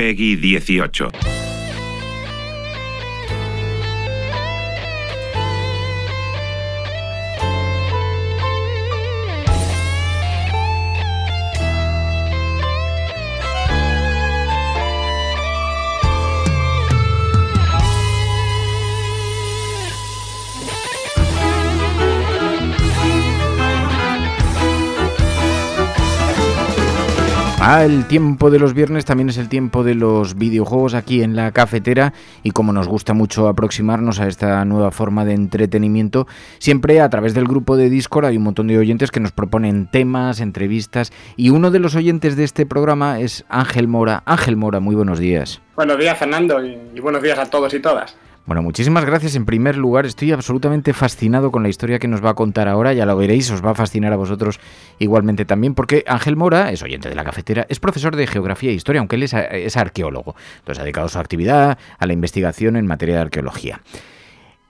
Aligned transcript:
Peggy 0.00 0.34
18. 0.34 1.39
El 27.78 28.04
tiempo 28.06 28.50
de 28.50 28.58
los 28.58 28.74
viernes 28.74 29.04
también 29.04 29.28
es 29.28 29.38
el 29.38 29.48
tiempo 29.48 29.84
de 29.84 29.94
los 29.94 30.34
videojuegos 30.34 30.92
aquí 30.94 31.22
en 31.22 31.36
la 31.36 31.52
cafetera 31.52 32.12
y 32.42 32.50
como 32.50 32.72
nos 32.72 32.88
gusta 32.88 33.14
mucho 33.14 33.46
aproximarnos 33.46 34.18
a 34.18 34.26
esta 34.26 34.64
nueva 34.64 34.90
forma 34.90 35.24
de 35.24 35.34
entretenimiento, 35.34 36.26
siempre 36.58 37.00
a 37.00 37.08
través 37.08 37.32
del 37.32 37.46
grupo 37.46 37.76
de 37.76 37.88
Discord 37.88 38.26
hay 38.26 38.36
un 38.36 38.42
montón 38.42 38.66
de 38.66 38.76
oyentes 38.76 39.12
que 39.12 39.20
nos 39.20 39.30
proponen 39.30 39.86
temas, 39.86 40.40
entrevistas 40.40 41.12
y 41.36 41.50
uno 41.50 41.70
de 41.70 41.78
los 41.78 41.94
oyentes 41.94 42.36
de 42.36 42.42
este 42.42 42.66
programa 42.66 43.20
es 43.20 43.44
Ángel 43.48 43.86
Mora. 43.86 44.24
Ángel 44.26 44.56
Mora, 44.56 44.80
muy 44.80 44.96
buenos 44.96 45.20
días. 45.20 45.62
Buenos 45.76 45.96
días 45.96 46.18
Fernando 46.18 46.62
y 46.62 47.00
buenos 47.00 47.22
días 47.22 47.38
a 47.38 47.46
todos 47.46 47.72
y 47.72 47.80
todas. 47.80 48.16
Bueno, 48.50 48.62
muchísimas 48.62 49.04
gracias. 49.04 49.36
En 49.36 49.46
primer 49.46 49.76
lugar, 49.76 50.06
estoy 50.06 50.32
absolutamente 50.32 50.92
fascinado 50.92 51.52
con 51.52 51.62
la 51.62 51.68
historia 51.68 52.00
que 52.00 52.08
nos 52.08 52.20
va 52.20 52.30
a 52.30 52.34
contar 52.34 52.66
ahora. 52.66 52.92
Ya 52.92 53.06
lo 53.06 53.16
veréis, 53.16 53.48
os 53.52 53.64
va 53.64 53.70
a 53.70 53.74
fascinar 53.76 54.12
a 54.12 54.16
vosotros 54.16 54.58
igualmente 54.98 55.44
también, 55.44 55.76
porque 55.76 56.02
Ángel 56.04 56.34
Mora 56.34 56.72
es 56.72 56.82
oyente 56.82 57.08
de 57.08 57.14
la 57.14 57.22
cafetera, 57.22 57.64
es 57.68 57.78
profesor 57.78 58.16
de 58.16 58.26
geografía 58.26 58.70
e 58.70 58.72
historia, 58.72 58.98
aunque 58.98 59.14
él 59.14 59.22
es, 59.22 59.76
arqueólogo. 59.76 60.34
Entonces 60.58 60.80
ha 60.80 60.82
dedicado 60.82 61.08
su 61.08 61.20
actividad 61.20 61.78
a 61.96 62.06
la 62.06 62.12
investigación 62.12 62.74
en 62.74 62.88
materia 62.88 63.14
de 63.14 63.20
arqueología. 63.20 63.82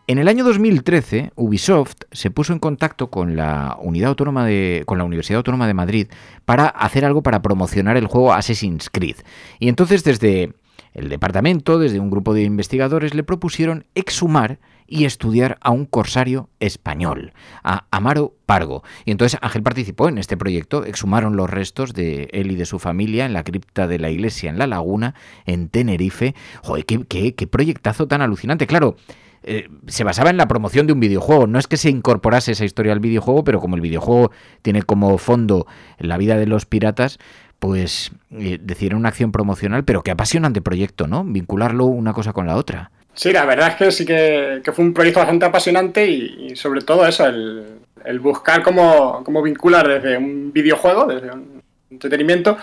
En 0.06 0.18
el 0.18 0.28
año 0.28 0.44
2013, 0.44 1.32
Ubisoft 1.36 2.02
se 2.12 2.30
puso 2.30 2.52
en 2.52 2.58
contacto 2.58 3.08
con 3.08 3.34
la 3.34 3.78
unidad 3.80 4.10
autónoma 4.10 4.44
de, 4.44 4.82
con 4.84 4.98
la 4.98 5.04
Universidad 5.04 5.38
Autónoma 5.38 5.66
de 5.66 5.72
Madrid 5.72 6.08
para 6.44 6.66
hacer 6.66 7.06
algo 7.06 7.22
para 7.22 7.40
promocionar 7.40 7.96
el 7.96 8.08
juego 8.08 8.34
Assassin's 8.34 8.90
Creed. 8.90 9.16
Y 9.58 9.70
entonces 9.70 10.04
desde 10.04 10.52
el 10.92 11.08
departamento, 11.08 11.78
desde 11.78 12.00
un 12.00 12.10
grupo 12.10 12.34
de 12.34 12.42
investigadores, 12.42 13.14
le 13.14 13.22
propusieron 13.22 13.84
exhumar 13.94 14.58
y 14.90 15.04
estudiar 15.04 15.56
a 15.60 15.70
un 15.70 15.86
corsario 15.86 16.50
español, 16.58 17.32
a 17.62 17.86
Amaro 17.92 18.34
Pargo. 18.44 18.82
Y 19.04 19.12
entonces 19.12 19.38
Ángel 19.40 19.62
participó 19.62 20.08
en 20.08 20.18
este 20.18 20.36
proyecto, 20.36 20.84
exhumaron 20.84 21.36
los 21.36 21.48
restos 21.48 21.94
de 21.94 22.28
él 22.32 22.50
y 22.50 22.56
de 22.56 22.66
su 22.66 22.80
familia 22.80 23.24
en 23.24 23.32
la 23.32 23.44
cripta 23.44 23.86
de 23.86 24.00
la 24.00 24.10
iglesia 24.10 24.50
en 24.50 24.58
La 24.58 24.66
Laguna, 24.66 25.14
en 25.46 25.68
Tenerife. 25.68 26.34
Joder, 26.62 26.84
qué, 26.84 27.46
proyectazo 27.46 28.08
tan 28.08 28.20
alucinante. 28.20 28.66
Claro, 28.66 28.96
eh, 29.44 29.68
se 29.86 30.02
basaba 30.02 30.30
en 30.30 30.36
la 30.36 30.48
promoción 30.48 30.88
de 30.88 30.92
un 30.92 31.00
videojuego. 31.00 31.46
No 31.46 31.60
es 31.60 31.68
que 31.68 31.76
se 31.76 31.88
incorporase 31.88 32.50
esa 32.50 32.64
historia 32.64 32.92
al 32.92 33.00
videojuego, 33.00 33.44
pero 33.44 33.60
como 33.60 33.76
el 33.76 33.80
videojuego 33.80 34.32
tiene 34.62 34.82
como 34.82 35.16
fondo 35.18 35.66
la 35.98 36.18
vida 36.18 36.36
de 36.36 36.46
los 36.46 36.66
piratas, 36.66 37.20
pues 37.60 38.10
eh, 38.32 38.58
decir 38.60 38.94
una 38.94 39.10
acción 39.10 39.30
promocional, 39.30 39.84
pero 39.84 40.02
qué 40.02 40.10
apasionante 40.10 40.60
proyecto, 40.62 41.06
¿no? 41.06 41.22
Vincularlo 41.24 41.84
una 41.84 42.12
cosa 42.12 42.32
con 42.32 42.46
la 42.46 42.56
otra. 42.56 42.90
Sí, 43.14 43.32
la 43.32 43.44
verdad 43.44 43.68
es 43.68 43.74
que 43.76 43.92
sí 43.92 44.04
que, 44.06 44.62
fue 44.72 44.84
un 44.84 44.94
proyecto 44.94 45.20
bastante 45.20 45.44
apasionante 45.44 46.06
y, 46.06 46.48
y 46.50 46.56
sobre 46.56 46.80
todo 46.80 47.06
eso, 47.06 47.26
el, 47.26 47.80
el 48.04 48.18
buscar 48.18 48.62
cómo, 48.62 49.22
cómo, 49.24 49.42
vincular 49.42 49.86
desde 49.86 50.16
un 50.16 50.52
videojuego, 50.52 51.06
desde 51.06 51.30
un 51.30 51.62
entretenimiento, 51.90 52.56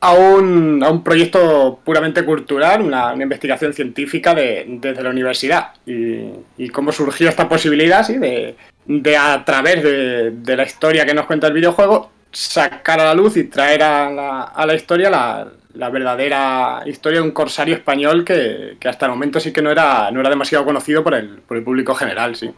a 0.00 0.12
un, 0.12 0.82
a 0.84 0.90
un 0.90 1.02
proyecto 1.02 1.80
puramente 1.82 2.22
cultural, 2.24 2.82
una, 2.82 3.14
una 3.14 3.22
investigación 3.22 3.72
científica 3.72 4.34
de, 4.34 4.66
desde 4.80 5.02
la 5.02 5.10
universidad. 5.10 5.70
Y, 5.86 6.32
y, 6.58 6.68
cómo 6.68 6.92
surgió 6.92 7.28
esta 7.28 7.48
posibilidad, 7.48 8.04
sí, 8.04 8.18
de, 8.18 8.56
de 8.84 9.16
a 9.16 9.42
través 9.44 9.82
de, 9.82 10.32
de 10.32 10.56
la 10.56 10.64
historia 10.64 11.06
que 11.06 11.14
nos 11.14 11.26
cuenta 11.26 11.46
el 11.46 11.54
videojuego, 11.54 12.10
sacar 12.32 13.00
a 13.00 13.04
la 13.04 13.14
luz 13.14 13.36
y 13.36 13.44
traer 13.44 13.82
a 13.82 14.10
la, 14.10 14.42
a 14.42 14.66
la 14.66 14.74
historia 14.74 15.10
la, 15.10 15.48
la, 15.74 15.90
verdadera 15.90 16.82
historia 16.86 17.20
de 17.20 17.26
un 17.26 17.32
corsario 17.32 17.74
español 17.74 18.24
que, 18.24 18.76
que, 18.78 18.88
hasta 18.88 19.06
el 19.06 19.12
momento 19.12 19.40
sí 19.40 19.52
que 19.52 19.62
no 19.62 19.70
era, 19.70 20.10
no 20.10 20.20
era 20.20 20.30
demasiado 20.30 20.64
conocido 20.64 21.02
por 21.02 21.14
el, 21.14 21.38
por 21.40 21.56
el 21.56 21.62
público 21.62 21.94
general, 21.94 22.36
sí. 22.36 22.50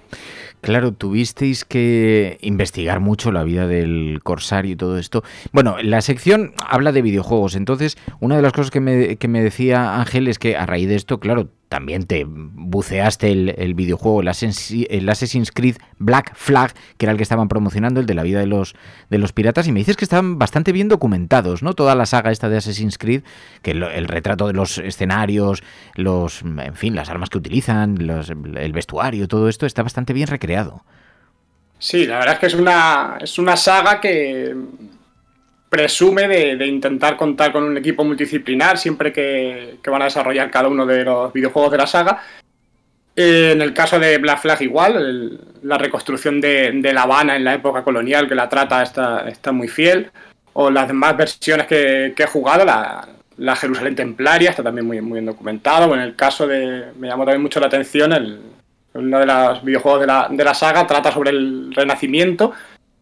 Claro, 0.60 0.92
tuvisteis 0.92 1.64
que 1.64 2.36
investigar 2.42 3.00
mucho 3.00 3.32
la 3.32 3.44
vida 3.44 3.66
del 3.66 4.20
corsario 4.22 4.72
y 4.72 4.76
todo 4.76 4.98
esto. 4.98 5.24
Bueno, 5.52 5.76
la 5.82 6.02
sección 6.02 6.52
habla 6.68 6.92
de 6.92 7.00
videojuegos, 7.00 7.54
entonces 7.54 7.96
una 8.20 8.36
de 8.36 8.42
las 8.42 8.52
cosas 8.52 8.70
que 8.70 8.80
me, 8.80 9.16
que 9.16 9.28
me 9.28 9.42
decía 9.42 9.96
Ángel 9.96 10.28
es 10.28 10.38
que 10.38 10.56
a 10.56 10.66
raíz 10.66 10.88
de 10.88 10.96
esto, 10.96 11.18
claro, 11.18 11.48
también 11.70 12.02
te 12.02 12.26
buceaste 12.26 13.30
el, 13.30 13.54
el 13.56 13.74
videojuego, 13.74 14.22
el 14.22 14.28
Assassin's, 14.28 15.52
Creed 15.52 15.76
Black 15.98 16.34
Flag, 16.34 16.74
que 16.98 17.06
era 17.06 17.12
el 17.12 17.16
que 17.16 17.22
estaban 17.22 17.46
promocionando, 17.46 18.00
el 18.00 18.06
de 18.06 18.14
la 18.14 18.24
vida 18.24 18.40
de 18.40 18.46
los, 18.46 18.74
de 19.08 19.18
los 19.18 19.32
piratas, 19.32 19.68
y 19.68 19.72
me 19.72 19.78
dices 19.78 19.96
que 19.96 20.04
estaban 20.04 20.36
bastante 20.36 20.72
bien 20.72 20.88
documentados, 20.88 21.62
¿no? 21.62 21.74
Toda 21.74 21.94
la 21.94 22.06
saga 22.06 22.32
esta 22.32 22.48
de 22.48 22.56
Assassin's 22.56 22.98
Creed, 22.98 23.22
que 23.62 23.70
el, 23.70 23.84
el 23.84 24.08
retrato 24.08 24.48
de 24.48 24.52
los 24.52 24.78
escenarios, 24.78 25.62
los, 25.94 26.42
en 26.42 26.74
fin, 26.74 26.96
las 26.96 27.08
armas 27.08 27.30
que 27.30 27.38
utilizan, 27.38 28.04
los, 28.04 28.30
el 28.30 28.72
vestuario, 28.72 29.28
todo 29.28 29.48
esto 29.48 29.64
está 29.64 29.84
bastante 29.84 30.12
bien 30.12 30.26
recreado. 30.26 30.84
Sí, 31.78 32.04
la 32.04 32.18
verdad 32.18 32.34
es 32.34 32.40
que 32.40 32.46
es 32.46 32.54
una, 32.54 33.16
es 33.20 33.38
una 33.38 33.56
saga 33.56 34.00
que 34.00 34.56
presume 35.70 36.26
de, 36.28 36.66
intentar 36.66 37.16
contar 37.16 37.52
con 37.52 37.62
un 37.62 37.78
equipo 37.78 38.04
multidisciplinar 38.04 38.76
siempre 38.76 39.12
que, 39.12 39.78
van 39.86 40.02
a 40.02 40.06
desarrollar 40.06 40.50
cada 40.50 40.68
uno 40.68 40.84
de 40.84 41.04
los 41.04 41.32
videojuegos 41.32 41.70
de 41.70 41.78
la 41.78 41.86
saga. 41.86 42.22
Eh, 43.14 43.52
en 43.52 43.62
el 43.62 43.72
caso 43.72 43.98
de 43.98 44.18
Black 44.18 44.40
Flag 44.40 44.60
igual, 44.62 44.96
el, 44.96 45.40
la 45.62 45.78
reconstrucción 45.78 46.40
de, 46.40 46.90
La 46.92 47.02
Habana 47.02 47.36
en 47.36 47.44
la 47.44 47.54
época 47.54 47.84
colonial 47.84 48.28
que 48.28 48.34
la 48.34 48.48
trata 48.48 48.82
está, 48.82 49.52
muy 49.52 49.68
fiel. 49.68 50.10
O 50.52 50.70
las 50.70 50.88
demás 50.88 51.16
versiones 51.16 51.68
que, 51.68 52.14
he 52.16 52.26
jugado, 52.26 52.64
la, 52.64 53.08
la, 53.36 53.54
Jerusalén 53.54 53.94
Templaria 53.94 54.50
está 54.50 54.64
también 54.64 54.86
muy, 54.86 55.00
muy 55.00 55.20
bien 55.20 55.26
documentado. 55.26 55.88
O 55.88 55.94
en 55.94 56.00
el 56.00 56.16
caso 56.16 56.48
de, 56.48 56.86
me 56.98 57.06
llamó 57.06 57.24
también 57.24 57.42
mucho 57.42 57.60
la 57.60 57.68
atención, 57.68 58.12
el, 58.12 58.40
uno 58.94 59.20
de 59.20 59.26
los 59.26 59.64
videojuegos 59.64 60.00
de 60.30 60.44
la 60.44 60.54
saga 60.54 60.84
trata 60.84 61.12
sobre 61.12 61.30
el 61.30 61.72
Renacimiento 61.72 62.52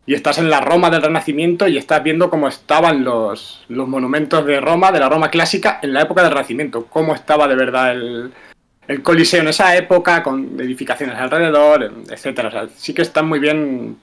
y 0.08 0.14
estás 0.14 0.38
en 0.38 0.48
la 0.48 0.62
Roma 0.62 0.88
del 0.88 1.02
Renacimiento 1.02 1.68
y 1.68 1.76
estás 1.76 2.02
viendo 2.02 2.30
cómo 2.30 2.48
estaban 2.48 3.04
los, 3.04 3.66
los 3.68 3.86
monumentos 3.86 4.46
de 4.46 4.58
Roma, 4.58 4.90
de 4.90 5.00
la 5.00 5.10
Roma 5.10 5.28
clásica, 5.28 5.80
en 5.82 5.92
la 5.92 6.00
época 6.00 6.22
del 6.22 6.30
Renacimiento, 6.30 6.86
cómo 6.86 7.14
estaba 7.14 7.46
de 7.46 7.54
verdad 7.54 7.92
el, 7.92 8.32
el 8.86 9.02
Coliseo 9.02 9.42
en 9.42 9.48
esa 9.48 9.76
época, 9.76 10.22
con 10.22 10.58
edificaciones 10.58 11.14
alrededor, 11.14 11.92
etcétera. 12.08 12.48
O 12.48 12.50
sea, 12.50 12.68
sí 12.74 12.94
que 12.94 13.02
están 13.02 13.28
muy 13.28 13.38
bien 13.38 13.98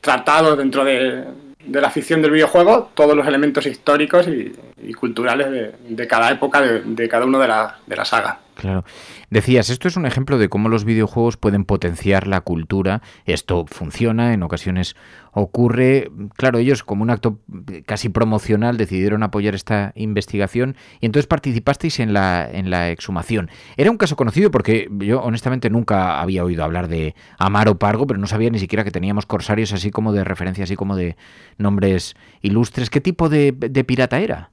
tratados 0.00 0.56
dentro 0.56 0.82
de, 0.82 1.24
de 1.62 1.80
la 1.82 1.90
ficción 1.90 2.22
del 2.22 2.30
videojuego 2.30 2.92
todos 2.94 3.14
los 3.14 3.26
elementos 3.26 3.66
históricos 3.66 4.26
y, 4.26 4.94
culturales 4.94 5.50
de, 5.50 5.74
de, 5.90 6.06
cada 6.06 6.30
época 6.30 6.62
de, 6.62 6.80
de 6.80 7.06
cada 7.06 7.26
uno 7.26 7.38
de 7.38 7.48
la, 7.48 7.80
de 7.86 7.96
la 7.96 8.06
saga. 8.06 8.40
Claro. 8.54 8.84
Decías, 9.30 9.68
esto 9.68 9.88
es 9.88 9.96
un 9.96 10.06
ejemplo 10.06 10.38
de 10.38 10.48
cómo 10.48 10.68
los 10.68 10.84
videojuegos 10.84 11.36
pueden 11.36 11.64
potenciar 11.64 12.26
la 12.26 12.40
cultura. 12.40 13.02
Esto 13.26 13.66
funciona, 13.66 14.32
en 14.32 14.42
ocasiones 14.42 14.94
ocurre. 15.32 16.10
Claro, 16.36 16.58
ellos 16.58 16.84
como 16.84 17.02
un 17.02 17.10
acto 17.10 17.40
casi 17.84 18.08
promocional 18.08 18.76
decidieron 18.76 19.22
apoyar 19.22 19.54
esta 19.54 19.92
investigación 19.96 20.76
y 21.00 21.06
entonces 21.06 21.26
participasteis 21.26 21.98
en 21.98 22.12
la, 22.12 22.48
en 22.50 22.70
la 22.70 22.90
exhumación. 22.90 23.50
Era 23.76 23.90
un 23.90 23.98
caso 23.98 24.16
conocido 24.16 24.50
porque 24.50 24.88
yo 24.98 25.20
honestamente 25.20 25.68
nunca 25.68 26.20
había 26.20 26.44
oído 26.44 26.64
hablar 26.64 26.88
de 26.88 27.14
Amaro 27.38 27.78
Pargo, 27.78 28.06
pero 28.06 28.20
no 28.20 28.26
sabía 28.26 28.50
ni 28.50 28.60
siquiera 28.60 28.84
que 28.84 28.92
teníamos 28.92 29.26
corsarios 29.26 29.72
así 29.72 29.90
como 29.90 30.12
de 30.12 30.22
referencia, 30.22 30.64
así 30.64 30.76
como 30.76 30.96
de 30.96 31.16
nombres 31.58 32.14
ilustres. 32.40 32.88
¿Qué 32.88 33.00
tipo 33.00 33.28
de, 33.28 33.52
pirata 33.52 34.20
era? 34.20 34.50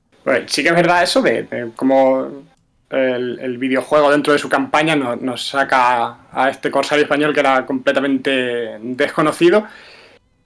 Sí 0.48 0.64
que 0.64 0.70
es 0.70 0.76
verdad 0.76 1.04
eso 1.04 1.22
de 1.22 1.72
como 1.76 2.51
el, 2.92 3.58
videojuego 3.58 4.12
dentro 4.12 4.34
de 4.34 4.40
su 4.40 4.50
campaña 4.50 4.96
nos, 4.96 5.48
saca 5.48 6.18
a 6.32 6.50
este 6.50 6.70
corsario 6.70 7.04
español 7.04 7.34
que 7.34 7.40
era 7.40 7.66
completamente 7.66 8.78
desconocido. 8.82 9.66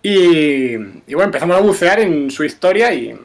Y, 0.01 0.75
bueno, 0.75 1.23
empezamos 1.23 1.57
a 1.57 1.61
bucear 1.61 1.99
en 1.99 2.29
su 2.29 2.43
historia 2.43 2.93
y 2.93 3.15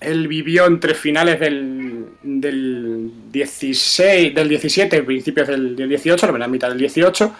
él 0.00 0.28
vivió 0.28 0.66
entre 0.66 0.94
finales 0.94 1.38
del, 1.38 2.06
del 2.22 3.10
16, 3.30 4.34
del 4.34 4.48
17, 4.48 5.02
principios 5.02 5.48
del, 5.48 5.76
18, 5.76 6.26
la 6.26 6.32
primera 6.32 6.48
mitad 6.48 6.68
del 6.70 6.78
18. 6.78 7.34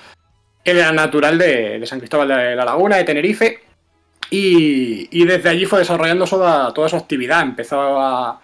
Él 0.62 0.76
era 0.76 0.92
natural 0.92 1.38
de, 1.38 1.80
San 1.86 2.00
Cristóbal 2.00 2.28
de 2.28 2.54
la 2.54 2.66
Laguna, 2.66 2.96
de 2.96 3.04
Tenerife, 3.04 3.60
y, 4.28 5.24
desde 5.24 5.48
allí 5.48 5.64
fue 5.64 5.78
desarrollando 5.78 6.26
toda, 6.26 6.74
toda 6.74 6.90
su 6.90 6.96
actividad. 6.96 7.40
Empezó 7.40 7.80
a, 7.80 8.40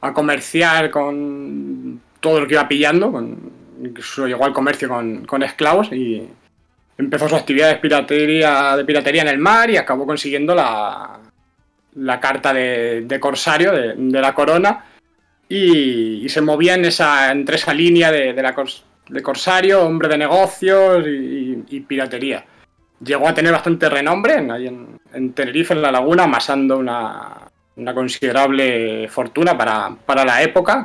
a 0.00 0.12
comerciar 0.12 0.90
con 0.90 2.00
todo 2.20 2.40
lo 2.40 2.46
que 2.46 2.54
iba 2.54 2.68
pillando, 2.68 3.12
con, 3.12 3.50
llegó 4.26 4.44
al 4.44 4.52
comercio 4.52 4.88
con, 4.88 5.42
esclavos 5.42 5.92
y 5.92 6.26
empezó 6.98 7.28
su 7.28 7.36
actividad 7.36 7.68
de 7.68 7.76
piratería, 7.76 8.76
de 8.76 8.84
piratería 8.84 9.22
en 9.22 9.28
el 9.28 9.38
mar 9.38 9.70
y 9.70 9.76
acabó 9.76 10.06
consiguiendo 10.06 10.54
la, 10.54 11.20
carta 12.20 12.52
de, 12.52 13.18
corsario 13.20 13.72
de, 13.72 14.20
la 14.20 14.34
corona 14.34 14.84
y, 15.48 16.28
se 16.28 16.40
movía 16.40 16.74
en 16.74 16.84
esa, 16.84 17.32
entre 17.32 17.56
esa 17.56 17.74
línea 17.74 18.12
de, 18.12 18.34
la, 18.34 18.54
corsario, 19.22 19.82
hombre 19.82 20.08
de 20.08 20.18
negocios 20.18 21.04
y, 21.06 21.80
piratería. 21.80 22.44
Llegó 23.02 23.28
a 23.28 23.34
tener 23.34 23.50
bastante 23.50 23.88
renombre 23.88 24.34
en, 24.34 25.00
en 25.14 25.32
Tenerife, 25.32 25.72
en 25.72 25.80
la 25.80 25.90
laguna, 25.90 26.24
amasando 26.24 26.76
una, 26.76 27.49
una 27.76 27.94
considerable 27.94 29.08
fortuna 29.08 29.56
para, 29.56 29.94
para 30.04 30.24
la 30.24 30.42
época. 30.42 30.84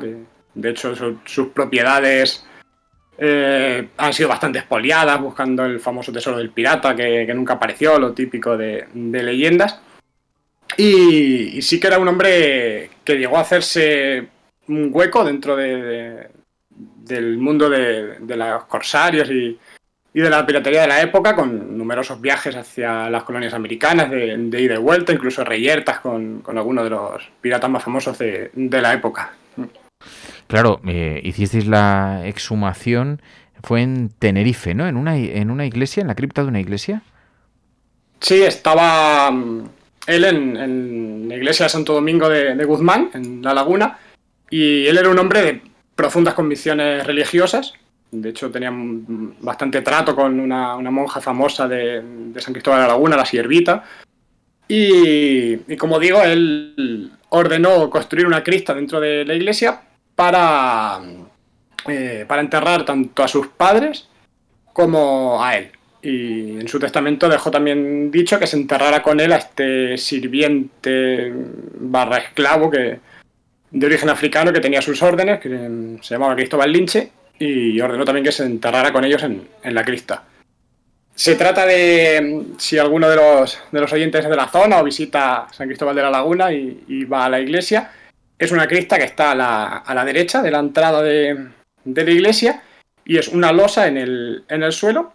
de 0.53 0.69
hecho, 0.69 0.93
sus 1.25 1.47
propiedades 1.49 2.45
eh, 3.17 3.87
han 3.97 4.13
sido 4.13 4.29
bastante 4.29 4.59
expoliadas, 4.59 5.21
buscando 5.21 5.65
el 5.65 5.79
famoso 5.79 6.11
tesoro 6.11 6.37
del 6.37 6.51
pirata 6.51 6.95
que, 6.95 7.33
nunca 7.33 7.53
apareció, 7.53 7.97
lo 7.97 8.13
típico 8.13 8.57
de, 8.57 8.87
leyendas. 8.93 9.79
Y, 10.77 11.61
sí 11.61 11.79
que 11.79 11.87
era 11.87 11.99
un 11.99 12.07
hombre 12.07 12.89
que 13.03 13.17
llegó 13.17 13.37
a 13.37 13.41
hacerse 13.41 14.27
un 14.67 14.89
hueco 14.91 15.23
dentro 15.23 15.55
de, 15.55 16.29
del 16.69 17.37
mundo 17.37 17.69
de, 17.69 18.17
los 18.19 18.65
corsarios 18.65 19.29
y, 19.29 19.57
y 20.15 20.21
de 20.21 20.29
la 20.29 20.45
piratería 20.45 20.83
de 20.83 20.87
la 20.87 21.01
época, 21.01 21.35
con 21.35 21.77
numerosos 21.77 22.21
viajes 22.21 22.55
hacia 22.55 23.09
las 23.09 23.23
colonias 23.23 23.53
americanas 23.53 24.09
de, 24.09 24.27
ida 24.47 24.59
y 24.61 24.67
de 24.69 24.77
vuelta, 24.77 25.11
incluso 25.11 25.43
reyertas 25.43 25.99
con, 25.99 26.39
con 26.39 26.57
algunos 26.57 26.85
de 26.85 26.89
los 26.89 27.21
piratas 27.41 27.69
más 27.69 27.83
famosos 27.83 28.17
de, 28.17 28.49
la 28.55 28.93
época. 28.93 29.33
Claro, 30.47 30.79
eh, 30.87 31.19
hicisteis 31.21 31.67
la 31.67 32.21
exhumación, 32.23 33.21
fue 33.61 33.81
en 33.81 34.07
Tenerife, 34.07 34.73
¿no? 34.73 34.87
En 34.87 34.95
una, 34.95 35.17
en 35.17 35.51
una 35.51 35.65
iglesia, 35.65 35.99
en 35.99 36.07
la 36.07 36.15
cripta 36.15 36.43
de 36.43 36.47
una 36.47 36.61
iglesia. 36.61 37.01
Sí, 38.21 38.41
estaba 38.41 39.29
mm, 39.29 39.69
él 40.07 40.23
en, 40.23 41.27
la 41.27 41.35
iglesia 41.35 41.65
de 41.65 41.69
Santo 41.71 41.91
Domingo 41.91 42.29
de, 42.29 42.55
de 42.55 42.63
Guzmán, 42.63 43.09
en 43.13 43.41
La 43.41 43.53
Laguna, 43.53 43.99
y 44.49 44.87
él 44.87 44.97
era 44.97 45.09
un 45.09 45.19
hombre 45.19 45.41
de 45.41 45.61
profundas 45.93 46.35
convicciones 46.35 47.05
religiosas, 47.05 47.73
de 48.11 48.29
hecho, 48.29 48.51
tenían 48.51 49.35
bastante 49.41 49.81
trato 49.81 50.15
con 50.15 50.39
una, 50.39 50.77
monja 50.77 51.19
famosa 51.19 51.67
de, 51.67 52.31
San 52.37 52.53
Cristóbal 52.53 52.79
de 52.79 52.87
la 52.87 52.93
Laguna, 52.93 53.17
la 53.17 53.25
Siervita. 53.25 53.83
Y, 54.67 55.75
como 55.77 55.99
digo, 55.99 56.21
él 56.23 57.11
ordenó 57.29 57.89
construir 57.89 58.25
una 58.25 58.43
crista 58.43 58.73
dentro 58.73 58.99
de 58.99 59.25
la 59.25 59.33
iglesia 59.33 59.81
para, 60.15 61.01
eh, 61.87 62.25
para 62.27 62.41
enterrar 62.41 62.85
tanto 62.85 63.23
a 63.23 63.27
sus 63.27 63.47
padres 63.47 64.07
como 64.73 65.43
a 65.43 65.57
él. 65.57 65.71
Y 66.01 66.59
en 66.59 66.67
su 66.67 66.79
testamento 66.79 67.27
dejó 67.27 67.49
también 67.49 68.11
dicho 68.11 68.39
que 68.39 68.47
se 68.47 68.57
enterrara 68.57 69.01
con 69.01 69.19
él 69.19 69.33
a 69.33 69.37
este 69.37 69.97
sirviente 69.97 71.33
barra 71.79 72.17
esclavo 72.17 72.69
que, 72.69 72.99
de 73.71 73.85
origen 73.85 74.09
africano 74.09 74.53
que 74.53 74.61
tenía 74.61 74.81
sus 74.81 75.01
órdenes, 75.01 75.39
que 75.39 75.49
se 76.01 76.13
llamaba 76.13 76.35
Cristóbal 76.35 76.71
Linche, 76.71 77.11
y 77.39 77.79
ordenó 77.81 78.05
también 78.05 78.23
que 78.23 78.31
se 78.31 78.45
enterrara 78.45 78.91
con 78.91 79.03
ellos 79.03 79.23
en, 79.23 79.47
la 79.63 79.83
crista. 79.83 80.23
Se 81.13 81.35
trata 81.35 81.65
de, 81.65 82.43
si 82.57 82.77
alguno 82.77 83.09
de 83.09 83.15
los, 83.15 83.59
de 83.71 83.79
los 83.79 83.91
oyentes 83.93 84.23
es 84.23 84.29
de 84.29 84.35
la 84.35 84.47
zona 84.47 84.79
o 84.79 84.83
visita 84.83 85.47
San 85.51 85.67
Cristóbal 85.67 85.95
de 85.95 86.01
la 86.01 86.09
Laguna 86.09 86.51
y, 86.51 87.05
va 87.05 87.25
a 87.25 87.29
la 87.29 87.39
iglesia, 87.39 87.91
es 88.37 88.51
una 88.51 88.67
crista 88.67 88.97
que 88.97 89.05
está 89.05 89.31
a 89.31 89.35
la, 89.35 89.77
a 89.77 89.93
la 89.93 90.03
derecha 90.03 90.41
de 90.41 90.51
la 90.51 90.59
entrada 90.59 91.01
de, 91.01 91.47
de, 91.85 92.03
la 92.03 92.11
iglesia 92.11 92.63
y 93.05 93.17
es 93.17 93.29
una 93.29 93.53
losa 93.53 93.87
en 93.87 93.97
el, 93.97 94.43
en 94.49 94.63
el 94.63 94.73
suelo 94.73 95.13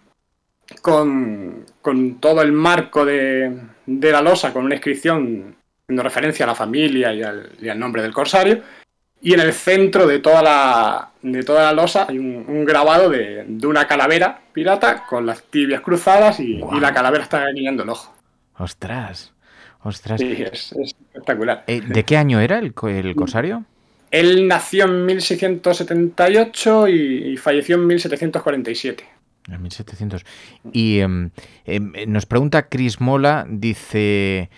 con, 0.81 1.67
con, 1.83 2.19
todo 2.19 2.41
el 2.41 2.53
marco 2.53 3.05
de, 3.05 3.59
de, 3.85 4.13
la 4.13 4.23
losa 4.23 4.55
con 4.55 4.65
una 4.65 4.77
inscripción 4.77 5.57
haciendo 5.83 6.03
referencia 6.03 6.45
a 6.45 6.49
la 6.49 6.55
familia 6.55 7.13
y 7.13 7.23
al 7.69 7.79
nombre 7.79 8.01
del 8.01 8.13
corsario 8.13 8.63
y 9.23 9.35
en 9.35 9.41
el 9.41 9.53
centro 9.53 10.07
de 10.07 10.19
toda 10.19 10.43
la, 10.43 11.11
de 11.23 11.43
toda 11.43 11.65
la 11.65 11.73
losa 11.73 12.07
hay 12.09 12.19
un, 12.19 12.65
grabado 12.65 13.11
de, 13.11 13.47
una 13.65 13.87
calavera 13.87 14.41
pirata 14.53 15.05
con 15.09 15.27
las 15.27 15.43
tibias 15.43 15.81
cruzadas 15.83 16.41
y, 16.41 16.61
la 16.81 16.95
calavera 16.95 17.25
está 17.25 17.47
guiñando 17.53 17.83
el 17.83 17.91
ojo. 17.91 18.15
¡Ostras! 18.57 19.33
¡Ostras! 19.83 20.21
Sí, 20.21 20.37
es, 20.39 20.73
espectacular. 20.73 21.65
Eh, 21.67 21.81
¿De 21.87 22.05
qué 22.05 22.17
año 22.17 22.41
era 22.41 22.59
el, 22.59 22.75
el 22.83 23.15
corsario? 23.15 23.65
Él 24.11 24.49
nació 24.49 24.87
en 24.87 25.07
1678 25.07 26.89
y, 26.89 27.37
falleció 27.37 27.77
en 27.77 27.87
1747. 27.87 29.05
En 29.49 29.63
1700. 29.63 30.25
Y 30.73 30.99
em, 30.99 31.31
em, 31.65 31.93
nos 32.09 32.27
pregunta 32.27 32.69
Chris 32.69 33.01
Mola, 33.01 33.47
dice... 33.49 34.51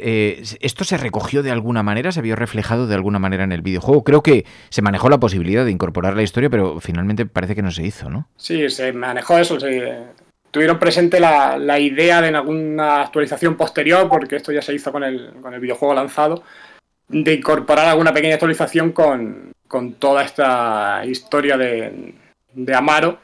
Eh, 0.00 0.42
¿esto 0.60 0.84
se 0.84 0.96
recogió 0.96 1.42
de 1.42 1.50
alguna 1.50 1.82
manera? 1.82 2.12
¿Se 2.12 2.22
vio 2.22 2.36
reflejado 2.36 2.86
de 2.86 2.94
alguna 2.94 3.18
manera 3.18 3.44
en 3.44 3.52
el 3.52 3.62
videojuego? 3.62 4.04
Creo 4.04 4.22
que 4.22 4.44
se 4.70 4.82
manejó 4.82 5.08
la 5.08 5.20
posibilidad 5.20 5.64
de 5.64 5.70
incorporar 5.70 6.14
la 6.16 6.22
historia, 6.22 6.50
pero 6.50 6.80
finalmente 6.80 7.26
parece 7.26 7.54
que 7.54 7.62
no 7.62 7.70
se 7.70 7.84
hizo, 7.84 8.08
¿no? 8.08 8.28
Sí, 8.36 8.68
se 8.70 8.92
manejó 8.92 9.38
eso. 9.38 9.58
Tuvieron 10.50 10.78
presente 10.78 11.18
la, 11.20 11.78
idea 11.78 12.20
de 12.20 12.28
en 12.28 12.36
alguna 12.36 13.02
actualización 13.02 13.56
posterior, 13.56 14.08
porque 14.08 14.36
esto 14.36 14.52
ya 14.52 14.62
se 14.62 14.74
hizo 14.74 14.92
con 14.92 15.02
el, 15.04 15.34
con 15.40 15.54
el 15.54 15.60
videojuego 15.60 15.94
lanzado, 15.94 16.42
de 17.08 17.34
incorporar 17.34 17.88
alguna 17.88 18.12
pequeña 18.12 18.34
actualización 18.34 18.92
con, 18.92 19.52
toda 19.98 20.22
esta 20.22 21.02
historia 21.06 21.56
de, 21.56 22.14
de 22.52 22.74
Amaro 22.74 23.18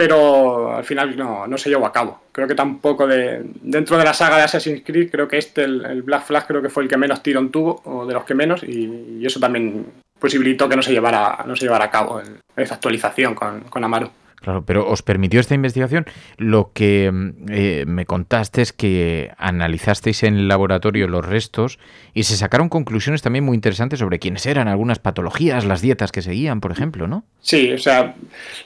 pero 0.00 0.74
al 0.74 0.82
final 0.82 1.14
no, 1.14 1.58
se 1.58 1.68
llevó 1.68 1.84
a 1.84 1.92
cabo. 1.92 2.22
Creo 2.32 2.48
que 2.48 2.54
tampoco 2.54 3.06
de 3.06 3.42
dentro 3.60 3.98
de 3.98 4.04
la 4.04 4.14
saga 4.14 4.38
de 4.38 4.44
Assassin's 4.44 4.80
Creed, 4.82 5.10
creo 5.10 5.28
que 5.28 5.36
este, 5.36 5.64
el, 5.64 6.00
Black 6.00 6.24
Flag, 6.24 6.46
creo 6.46 6.62
que 6.62 6.70
fue 6.70 6.84
el 6.84 6.88
que 6.88 6.96
menos 6.96 7.22
tirón 7.22 7.50
tuvo, 7.50 7.82
o 7.84 8.06
de 8.06 8.14
los 8.14 8.24
que 8.24 8.34
menos, 8.34 8.62
y, 8.62 9.20
eso 9.26 9.38
también 9.38 9.84
posibilitó 10.18 10.70
que 10.70 10.76
no 10.76 10.80
se 10.80 10.92
llevara, 10.92 11.44
no 11.46 11.54
se 11.54 11.66
llevara 11.66 11.84
a 11.84 11.90
cabo 11.90 12.22
esa 12.56 12.76
actualización 12.76 13.34
con, 13.34 13.60
con 13.64 13.84
Amaru. 13.84 14.10
Claro, 14.40 14.64
pero 14.64 14.88
os 14.88 15.02
permitió 15.02 15.38
esta 15.40 15.54
investigación. 15.54 16.06
Lo 16.38 16.72
que 16.72 17.10
mm, 17.12 17.30
eh, 17.50 17.84
me 17.86 18.06
contaste 18.06 18.62
es 18.62 18.72
que 18.72 19.32
analizasteis 19.36 20.22
en 20.22 20.36
el 20.36 20.48
laboratorio 20.48 21.08
los 21.08 21.24
restos 21.24 21.78
y 22.14 22.22
se 22.22 22.36
sacaron 22.36 22.68
conclusiones 22.68 23.22
también 23.22 23.44
muy 23.44 23.54
interesantes 23.54 23.98
sobre 23.98 24.18
quiénes 24.18 24.46
eran, 24.46 24.68
algunas 24.68 24.98
patologías, 24.98 25.64
las 25.64 25.82
dietas 25.82 26.10
que 26.10 26.22
seguían, 26.22 26.60
por 26.60 26.72
ejemplo, 26.72 27.06
¿no? 27.06 27.24
Sí, 27.40 27.72
o 27.72 27.78
sea, 27.78 28.14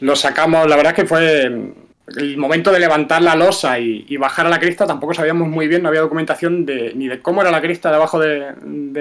lo 0.01 0.15
sacamos, 0.17 0.69
la 0.69 0.77
verdad 0.77 0.95
que 0.95 1.07
fue 1.07 1.75
el 2.17 2.37
momento 2.37 2.71
de 2.71 2.79
levantar 2.79 3.23
la 3.23 3.35
losa 3.35 3.79
y, 3.79 4.17
bajar 4.17 4.47
a 4.47 4.51
la 4.51 4.61
crista, 4.61 4.87
tampoco 4.87 5.15
sabíamos 5.15 5.49
muy 5.49 5.67
bien, 5.69 5.83
no 5.83 5.89
había 5.89 6.03
documentación 6.03 6.67
de, 6.67 6.93
ni 6.95 7.09
de 7.09 7.21
cómo 7.21 7.41
era 7.41 7.51
la 7.51 7.61
crista 7.61 7.91
debajo 7.91 8.19
de, 8.19 8.55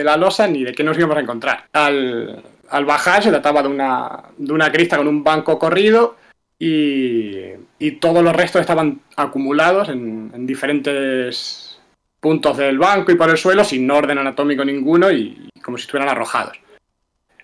la 0.03 0.17
losa 0.17 0.47
ni 0.47 0.63
de 0.63 0.73
qué 0.73 0.83
nos 0.83 0.97
íbamos 0.97 1.17
a 1.17 1.21
encontrar. 1.21 1.65
Al, 1.73 2.43
bajar 2.85 3.21
se 3.21 3.29
trataba 3.29 3.61
de 3.61 3.67
una, 3.67 4.23
de 4.37 4.53
una 4.53 4.71
crista 4.71 4.97
con 4.97 5.07
un 5.07 5.23
banco 5.23 5.59
corrido 5.59 6.15
y, 6.63 7.91
todos 7.99 8.23
los 8.23 8.35
restos 8.35 8.61
estaban 8.61 9.01
acumulados 9.17 9.89
en, 9.89 10.45
diferentes 10.45 11.79
puntos 12.19 12.57
del 12.57 12.77
banco 12.77 13.11
y 13.11 13.15
por 13.15 13.29
el 13.29 13.37
suelo 13.37 13.63
sin 13.63 13.89
orden 13.91 14.17
anatómico 14.17 14.63
ninguno 14.63 15.11
y 15.11 15.49
como 15.61 15.77
si 15.77 15.83
estuvieran 15.83 16.09
arrojados. 16.09 16.57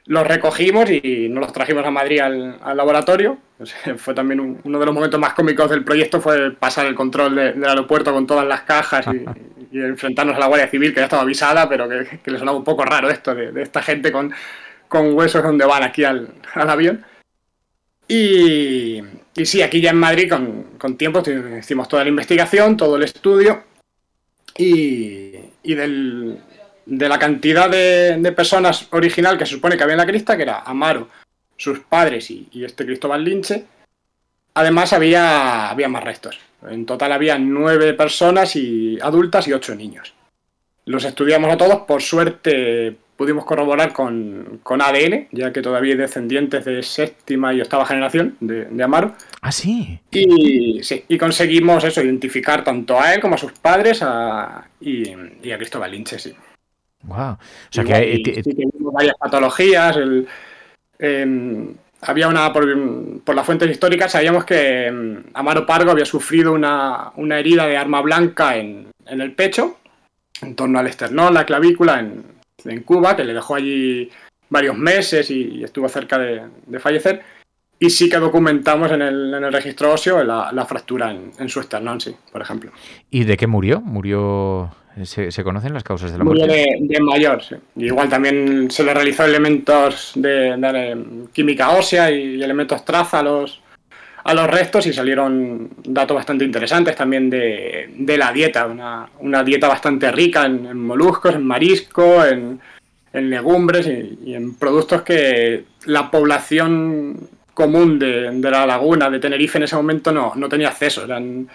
los 0.06 0.26
recogimos 0.26 0.90
y 0.90 1.28
nos 1.30 1.42
los 1.42 1.54
trajimos 1.54 1.86
a 1.86 1.92
Madrid 1.92 2.20
al, 2.22 2.78
laboratorio. 2.78 3.38
fue 3.98 4.14
también 4.14 4.60
uno 4.64 4.80
de 4.80 4.86
los 4.86 4.96
momentos 4.96 5.20
más 5.20 5.34
cómicos 5.34 5.70
del 5.70 5.84
proyecto, 5.84 6.22
fue 6.22 6.52
pasar 6.52 6.86
el 6.86 6.96
control 6.96 7.36
del 7.36 7.66
aeropuerto 7.66 8.14
con 8.14 8.26
todas 8.26 8.48
las 8.48 8.62
cajas 8.62 9.06
y, 9.08 9.26
enfrentarnos 9.72 10.36
a 10.36 10.40
la 10.40 10.48
Guardia 10.48 10.68
Civil, 10.68 10.94
que 10.94 11.02
ya 11.02 11.06
estaba 11.06 11.22
avisada, 11.22 11.70
pero 11.70 11.88
que, 11.88 12.32
le 12.32 12.40
sonaba 12.40 12.58
un 12.58 12.64
poco 12.64 12.86
raro 12.86 13.10
esto 13.10 13.36
de, 13.36 13.62
esta 13.62 13.82
gente 13.84 14.12
con, 14.12 14.32
con, 14.88 15.14
huesos 15.14 15.44
donde 15.44 15.66
van 15.66 15.84
aquí 15.84 16.06
al, 16.06 16.34
avión. 16.56 17.06
Y, 18.10 19.02
sí, 19.46 19.62
aquí 19.62 19.80
ya 19.80 19.92
en 19.92 19.98
Madrid, 19.98 20.30
con, 20.30 20.64
con, 20.80 20.98
tiempo, 20.98 21.22
hicimos 21.58 21.88
toda 21.88 22.04
la 22.04 22.10
investigación, 22.10 22.76
todo 22.76 22.98
el 22.98 23.04
estudio. 23.04 23.64
Y, 24.58 25.36
y 25.64 25.76
del, 25.76 26.40
de 26.90 27.08
la 27.08 27.20
cantidad 27.20 27.70
de, 27.70 28.32
personas 28.32 28.88
original 28.92 29.38
que 29.38 29.46
se 29.46 29.54
supone 29.54 29.78
que 29.78 29.84
había 29.84 29.94
en 29.94 30.00
la 30.00 30.08
crista, 30.08 30.36
que 30.36 30.44
era 30.44 30.62
Amaro, 30.62 31.10
sus 31.56 31.80
padres 31.82 32.30
y, 32.32 32.50
este 32.64 32.86
Cristóbal 32.86 33.24
Linche, 33.24 33.66
además 34.56 34.92
había, 34.94 35.70
había 35.70 35.88
más 35.88 36.04
restos. 36.04 36.40
En 36.68 36.86
total 36.86 37.12
había 37.12 37.38
nueve 37.38 37.94
personas 37.94 38.56
y 38.56 39.00
adultas 39.02 39.48
y 39.48 39.54
ocho 39.54 39.76
niños. 39.76 40.14
Los 40.86 41.06
estudiamos 41.06 41.54
a 41.54 41.58
todos, 41.58 41.82
por 41.82 42.02
suerte 42.02 42.98
pudimos 43.20 43.44
corroborar 43.44 43.92
con, 43.92 44.62
ADN, 44.64 45.28
ya 45.34 45.52
que 45.52 45.62
todavía 45.62 45.92
hay 45.92 46.00
descendientes 46.00 46.64
de 46.64 46.82
séptima 46.82 47.54
y 47.54 47.60
octava 47.60 47.86
generación 47.86 48.38
de, 48.40 48.82
Amaro. 48.82 49.14
Ah, 49.42 49.52
sí. 49.52 50.00
Y, 50.10 50.82
sí, 50.84 51.04
y 51.06 51.18
conseguimos 51.18 51.84
eso, 51.84 52.02
identificar 52.02 52.64
tanto 52.64 52.98
a 52.98 53.14
él 53.14 53.20
como 53.20 53.36
a 53.36 53.38
sus 53.38 53.52
padres 53.52 54.02
y, 54.80 55.10
y, 55.44 55.52
a 55.52 55.58
Cristóbal 55.58 55.92
Linche, 55.92 56.18
sí. 56.18 56.34
Wow. 57.04 57.32
O 57.34 57.38
sea 57.70 57.84
que 57.84 57.94
hay, 57.94 58.24
varias 58.80 59.18
patologías. 59.20 59.98
Em, 60.98 61.76
había 62.00 62.30
una, 62.30 62.54
por, 62.54 63.36
las 63.36 63.46
fuentes 63.46 63.70
históricas, 63.70 64.14
sabíamos 64.14 64.46
que 64.46 64.86
em, 64.88 65.24
Amaro 65.34 65.66
Pargo 65.66 65.92
había 65.92 66.06
sufrido 66.06 66.54
una, 66.54 67.12
herida 67.32 67.68
de 67.68 67.76
arma 67.76 68.00
blanca 68.00 68.56
en, 68.56 68.88
el 69.06 69.34
pecho, 69.34 69.80
en 70.42 70.56
torno 70.56 70.80
al 70.80 70.88
esternón, 70.88 71.34
la 71.34 71.46
clavícula, 71.46 72.00
en, 72.00 72.39
Cuba, 72.86 73.16
que 73.16 73.24
le 73.24 73.34
dejó 73.34 73.56
allí 73.56 74.10
varios 74.50 74.78
meses 74.78 75.30
y, 75.32 75.64
estuvo 75.64 75.88
cerca 75.90 76.18
de, 76.18 76.80
fallecer. 76.80 77.22
Y 77.80 77.90
sí 77.90 78.10
que 78.10 78.18
documentamos 78.18 78.92
en 78.92 79.02
el, 79.02 79.54
registro 79.54 79.94
óseo 79.94 80.24
la, 80.24 80.66
fractura 80.66 81.12
en, 81.12 81.32
en, 81.40 81.50
su 81.50 81.60
esternón, 81.60 82.02
sí, 82.02 82.16
por 82.32 82.42
ejemplo. 82.42 82.72
¿Y 83.10 83.24
de 83.24 83.38
qué 83.38 83.48
murió? 83.48 83.80
¿Murió 83.80 84.72
¿Se, 85.04 85.44
conocen 85.44 85.74
las 85.74 85.84
causas 85.84 86.12
de 86.12 86.18
la 86.18 86.24
muerte? 86.24 86.78
de, 86.80 87.00
mayor, 87.00 87.42
sí. 87.42 87.56
Igual 87.78 88.10
también 88.10 88.70
se 88.70 88.84
le 88.84 88.94
realizó 88.94 89.24
elementos 89.24 90.12
de, 90.16 91.28
química 91.32 91.70
ósea 91.70 92.12
y 92.12 92.42
elementos 92.42 92.84
traza 92.84 93.20
a 93.20 93.24
los, 93.24 93.62
a 94.30 94.34
los 94.34 94.48
restos 94.48 94.86
y 94.86 94.94
salieron 94.94 95.70
datos 95.84 96.16
bastante 96.16 96.46
interesantes 96.46 96.96
también 96.96 97.30
de, 97.30 98.16
la 98.18 98.32
dieta, 98.32 98.68
una, 98.68 99.44
dieta 99.44 99.68
bastante 99.68 100.12
rica 100.12 100.46
en, 100.46 100.80
moluscos, 100.80 101.34
en 101.34 101.46
marisco, 101.46 102.24
en, 102.24 102.60
legumbres 103.12 103.88
y, 103.88 104.36
en 104.36 104.54
productos 104.54 105.02
que 105.02 105.64
la 105.86 106.12
población 106.12 107.28
común 107.56 107.98
de, 107.98 108.32
la 108.40 108.68
laguna 108.68 109.10
de 109.10 109.20
Tenerife 109.20 109.58
en 109.58 109.64
ese 109.64 109.76
momento 109.76 110.12
no, 110.12 110.34
no 110.36 110.48
tenía 110.48 110.68
acceso. 110.68 111.06
Eran 111.06 111.48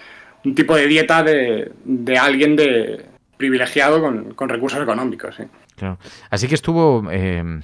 un 0.45 0.55
tipo 0.55 0.75
de 0.75 0.89
dieta 0.89 1.23
de, 1.23 1.71
de 1.85 2.19
alguien 2.19 2.57
de, 2.57 3.05
privilegiado 3.37 4.01
con, 4.01 4.49
recursos 4.49 4.83
económicos. 4.83 5.37
Así 6.29 6.49
que 6.49 6.57
estuvo 6.57 7.07
eh, 7.11 7.61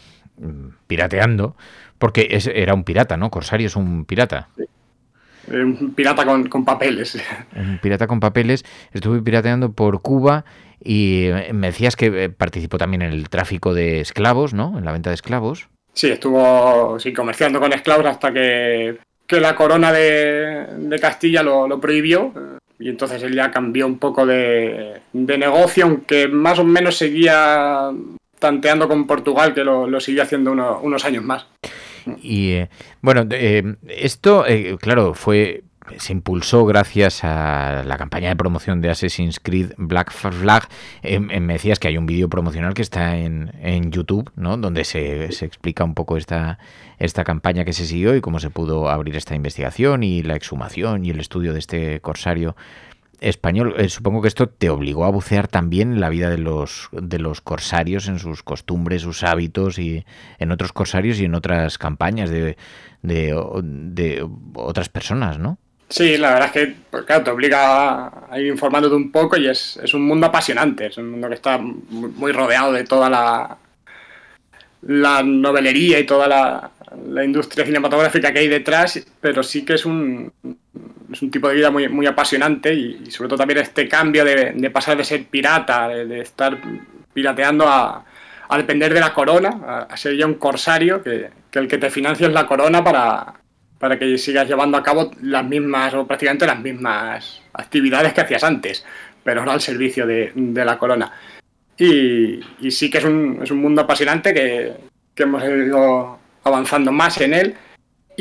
pirateando, 0.86 1.56
porque 1.98 2.28
era 2.54 2.74
un 2.74 2.84
pirata, 2.84 3.16
¿no? 3.16 3.30
Corsario 3.30 3.66
es 3.66 3.76
un 3.76 4.04
pirata. 4.04 4.48
Un 5.48 5.94
pirata 5.94 6.24
con, 6.24 6.64
papeles. 6.64 7.18
Un 7.56 7.78
pirata 7.78 8.06
con 8.06 8.20
papeles. 8.20 8.64
Estuve 8.92 9.22
pirateando 9.22 9.72
por 9.72 10.02
Cuba 10.02 10.44
y 10.82 11.26
eh, 11.26 11.52
me 11.52 11.68
decías 11.68 11.96
que 11.96 12.24
eh, 12.24 12.28
participó 12.30 12.78
también 12.78 13.02
en 13.02 13.12
el 13.12 13.28
tráfico 13.28 13.74
de 13.74 14.00
esclavos, 14.00 14.54
¿no? 14.54 14.78
En 14.78 14.84
la 14.84 14.92
venta 14.92 15.10
de 15.10 15.14
esclavos. 15.14 15.68
Sí, 15.92 16.08
estuvo 16.08 16.98
sí, 16.98 17.12
comerciando 17.12 17.60
con 17.60 17.72
esclavos 17.72 18.06
hasta 18.06 18.32
que, 18.32 18.98
la 19.28 19.54
corona 19.54 19.92
de, 19.92 20.98
Castilla 21.00 21.42
lo, 21.42 21.68
lo, 21.68 21.80
prohibió 21.80 22.32
y 22.80 22.88
entonces 22.88 23.22
él 23.22 23.34
ya 23.34 23.50
cambió 23.50 23.86
un 23.86 23.98
poco 23.98 24.24
de, 24.24 25.02
negocio, 25.12 25.84
aunque 25.84 26.28
más 26.28 26.58
o 26.58 26.64
menos 26.64 26.96
seguía 26.96 27.90
tanteando 28.38 28.88
con 28.88 29.06
Portugal, 29.06 29.52
que 29.52 29.62
lo, 29.62 29.86
lo 29.86 30.00
siguió 30.00 30.22
haciendo 30.22 30.52
unos 30.52 31.04
años 31.04 31.22
más. 31.22 31.46
Y 32.22 32.52
eh, 32.52 32.70
bueno, 33.02 33.26
eh, 33.30 33.76
esto, 33.88 34.46
eh, 34.46 34.76
claro, 34.80 35.14
fue 35.14 35.64
se 35.96 36.12
impulsó 36.12 36.66
gracias 36.66 37.24
a 37.24 37.82
la 37.84 37.98
campaña 37.98 38.28
de 38.28 38.36
promoción 38.36 38.80
de 38.80 38.90
Assassin's 38.90 39.40
Creed 39.40 39.72
Black 39.76 40.12
Flag. 40.12 40.68
me 41.02 41.54
decías 41.54 41.80
que 41.80 41.88
hay 41.88 41.98
un 41.98 42.06
vídeo 42.06 42.28
promocional 42.28 42.74
que 42.74 42.82
está 42.82 43.16
en, 43.16 43.52
en 43.60 43.90
YouTube, 43.90 44.30
¿no? 44.36 44.56
Donde 44.56 44.84
se, 44.84 45.32
se, 45.32 45.46
explica 45.46 45.82
un 45.82 45.94
poco 45.94 46.16
esta, 46.16 46.60
esta 47.00 47.24
campaña 47.24 47.64
que 47.64 47.72
se 47.72 47.86
siguió 47.86 48.14
y 48.14 48.20
cómo 48.20 48.38
se 48.38 48.50
pudo 48.50 48.88
abrir 48.88 49.16
esta 49.16 49.34
investigación 49.34 50.04
y 50.04 50.22
la 50.22 50.36
exhumación 50.36 51.04
y 51.04 51.10
el 51.10 51.18
estudio 51.18 51.52
de 51.52 51.58
este 51.58 52.00
corsario 52.00 52.54
español. 53.20 53.74
Eh, 53.78 53.88
supongo 53.88 54.22
que 54.22 54.28
esto 54.28 54.48
te 54.48 54.70
obligó 54.70 55.04
a 55.04 55.10
bucear 55.10 55.48
también 55.48 55.92
en 55.92 56.00
la 56.00 56.08
vida 56.08 56.30
de 56.30 56.38
los, 56.38 56.88
de 56.92 57.18
los 57.18 57.40
corsarios, 57.40 58.08
en 58.08 58.18
sus 58.18 58.42
costumbres, 58.42 59.02
sus 59.02 59.22
hábitos 59.22 59.78
y 59.78 60.04
en 60.38 60.50
otros 60.50 60.72
corsarios 60.72 61.20
y 61.20 61.26
en 61.26 61.34
otras 61.34 61.78
campañas 61.78 62.30
de, 62.30 62.56
de, 63.02 64.26
otras 64.54 64.88
personas, 64.88 65.38
¿no? 65.38 65.58
Sí, 65.88 66.16
la 66.16 66.30
verdad 66.30 66.46
es 66.46 66.52
que, 66.52 66.74
pues, 66.90 67.04
claro, 67.04 67.24
te 67.24 67.30
obliga 67.30 68.06
a 68.30 68.38
ir 68.38 68.46
informándote 68.46 68.94
un 68.94 69.10
poco 69.10 69.36
y 69.36 69.48
es, 69.48 69.78
es 69.82 69.92
un 69.92 70.06
mundo 70.06 70.26
apasionante, 70.26 70.86
es 70.86 70.96
un 70.98 71.10
mundo 71.10 71.28
que 71.28 71.34
está 71.34 71.58
muy 71.58 72.30
rodeado 72.30 72.72
de 72.72 72.84
toda 72.84 73.10
la, 73.10 73.58
la 74.82 75.22
novelería 75.24 75.98
y 75.98 76.06
toda 76.06 76.28
la, 76.28 76.70
la 77.08 77.24
industria 77.24 77.64
cinematográfica 77.64 78.32
que 78.32 78.38
hay 78.38 78.48
detrás, 78.48 79.04
pero 79.20 79.42
sí 79.42 79.64
que 79.64 79.74
es 79.74 79.84
un, 79.84 80.32
es 81.12 81.22
un 81.22 81.30
tipo 81.30 81.48
de 81.48 81.54
vida 81.54 81.70
muy, 81.70 81.88
muy 81.88 82.06
apasionante 82.06 82.72
y, 82.72 83.10
sobre 83.10 83.28
todo 83.28 83.38
también 83.38 83.58
este 83.58 83.88
cambio 83.88 84.24
de, 84.24 84.70
pasar 84.70 84.96
de 84.96 85.04
ser 85.04 85.24
pirata, 85.24 85.88
de, 85.88 86.20
estar 86.20 86.58
pirateando 87.12 87.66
a, 87.66 88.04
a, 88.48 88.58
depender 88.58 88.94
de 88.94 89.00
la 89.00 89.12
corona, 89.12 89.86
a, 89.88 89.96
ser 89.96 90.16
ya 90.16 90.26
un 90.26 90.34
corsario, 90.34 91.02
que, 91.02 91.30
el 91.52 91.68
que 91.68 91.78
te 91.78 91.90
financia 91.90 92.26
es 92.26 92.32
la 92.32 92.46
corona 92.46 92.84
para, 92.84 93.34
para 93.78 93.98
que 93.98 94.18
sigas 94.18 94.48
llevando 94.48 94.76
a 94.76 94.82
cabo 94.82 95.10
las 95.22 95.44
mismas 95.44 95.94
o 95.94 96.06
prácticamente 96.06 96.46
las 96.46 96.60
mismas 96.60 97.42
actividades 97.52 98.12
que 98.12 98.20
hacías 98.20 98.44
antes, 98.44 98.84
pero 99.24 99.44
no 99.44 99.50
al 99.50 99.60
servicio 99.60 100.06
de, 100.06 100.32
de 100.34 100.64
la 100.64 100.78
corona. 100.78 101.12
Y, 101.76 102.40
y, 102.60 102.70
sí 102.70 102.90
que 102.90 102.98
es 102.98 103.04
un, 103.04 103.40
es 103.42 103.50
un 103.50 103.58
mundo 103.58 103.82
apasionante 103.82 104.34
que, 104.34 104.74
que 105.14 105.22
hemos 105.22 105.42
ido 105.42 106.18
avanzando 106.44 106.92
más 106.92 107.20
en 107.20 107.34
él. 107.34 107.54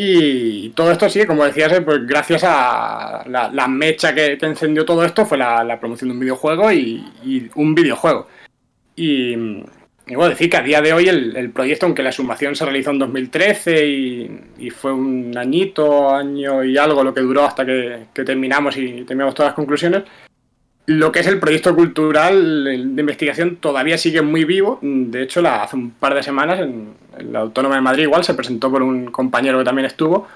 Y 0.01 0.70
todo 0.70 0.94
esto 0.94 1.10
sí, 1.10 1.25
como 1.25 1.44
decías, 1.44 1.74
eh, 1.74 1.82
pues 1.82 2.08
gracias 2.08 2.46
a 2.46 3.22
la, 3.27 3.68
mecha 3.68 4.15
que, 4.15 4.38
encendió 4.41 4.86
todo 4.86 5.03
esto 5.03 5.25
fue 5.25 5.38
la, 5.38 5.77
promoción 5.77 6.10
de 6.10 6.13
un 6.13 6.22
videojuego 6.22 6.72
y, 6.72 7.51
un 7.56 7.75
videojuego. 7.75 8.29
Y, 8.96 9.34
y, 9.34 10.15
bueno, 10.15 10.29
decir 10.29 10.50
que 10.50 10.56
a 10.56 10.62
día 10.62 10.82
de 10.82 10.94
hoy 10.94 11.10
el, 11.10 11.51
proyecto, 11.51 11.86
aunque 11.86 12.01
la 12.01 12.13
sumación 12.13 12.56
se 12.56 12.63
realizó 12.63 12.91
en 12.91 13.00
2013 13.00 13.88
y, 14.58 14.70
fue 14.70 14.94
un 14.94 15.38
añito, 15.38 16.15
año 16.15 16.63
y 16.63 16.77
algo 16.77 17.03
lo 17.03 17.13
que 17.13 17.20
duró 17.20 17.44
hasta 17.44 17.65
que, 17.65 18.06
que 18.13 18.24
terminamos 18.24 18.77
y 18.77 19.03
terminamos 19.03 19.36
todas 19.36 19.50
las 19.50 19.56
conclusiones, 19.56 20.03
lo 20.89 21.12
que 21.12 21.19
es 21.19 21.27
el 21.27 21.39
proyecto 21.39 21.75
cultural 21.75 22.63
de 22.63 23.00
investigación 23.00 23.58
todavía 23.58 23.96
sigue 24.00 24.24
muy 24.24 24.43
vivo. 24.43 24.79
De 24.81 25.22
hecho, 25.22 25.39
la, 25.39 25.62
hace 25.62 25.75
un 25.75 25.91
par 25.91 26.15
de 26.15 26.24
semanas 26.24 26.60
en, 26.62 26.96
la 27.31 27.41
Autónoma 27.41 27.75
de 27.75 27.81
Madrid 27.81 28.03
igual 28.03 28.24
se 28.24 28.34
presentó 28.34 28.72
por 28.72 28.81
un 28.81 29.12
compañero 29.12 29.60
que 29.60 29.65
también 29.65 29.86
estuvo 29.86 30.27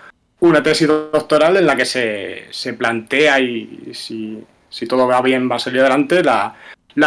una 0.42 0.62
tesis 0.62 0.88
doctoral 0.88 1.58
en 1.58 1.66
la 1.66 1.76
que 1.76 1.86
se, 1.86 2.74
plantea 2.74 3.40
y 3.40 3.94
si, 3.94 4.46
todo 4.88 5.08
va 5.08 5.24
bien 5.24 5.50
va 5.50 5.56
a 5.56 5.60
salir 5.60 5.80
adelante 5.80 6.22
la, 6.24 6.54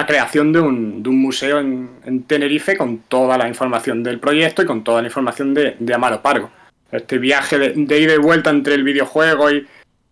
creación 0.08 0.52
de 0.52 0.58
un, 0.58 1.02
museo 1.04 1.60
en, 1.60 2.24
Tenerife 2.26 2.76
con 2.76 2.98
toda 2.98 3.38
la 3.38 3.46
información 3.46 4.02
del 4.02 4.18
proyecto 4.18 4.62
y 4.62 4.66
con 4.66 4.82
toda 4.82 5.02
la 5.02 5.06
información 5.06 5.54
de, 5.54 5.94
Amaro 5.94 6.20
Pargo. 6.20 6.50
Este 6.90 7.18
viaje 7.18 7.58
de, 7.58 7.74
de 7.76 8.00
ida 8.00 8.14
y 8.14 8.18
vuelta 8.18 8.50
entre 8.50 8.74
el 8.74 8.82
videojuego 8.82 9.52
y, 9.52 9.68